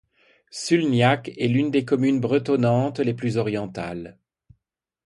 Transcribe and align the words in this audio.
Sulniac 0.49 1.29
est 1.37 1.47
l'une 1.47 1.69
des 1.69 1.85
communes 1.85 2.19
bretonnantes 2.19 2.97
les 2.99 3.13
plus 3.13 3.37
orientales. 3.37 4.17